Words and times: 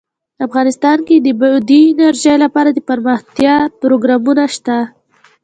افغانستان 0.45 0.97
کې 1.07 1.15
د 1.19 1.27
بادي 1.39 1.81
انرژي 1.91 2.35
لپاره 2.43 2.69
دپرمختیا 2.71 3.55
پروګرامونه 3.81 4.43
شته. 4.55 4.77